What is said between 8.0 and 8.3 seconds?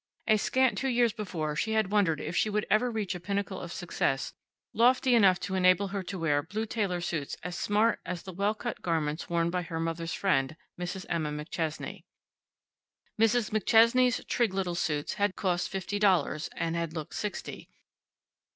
as